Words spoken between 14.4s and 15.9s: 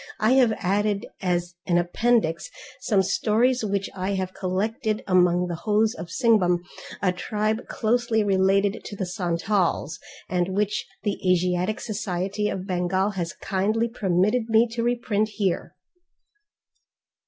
me to reprint here.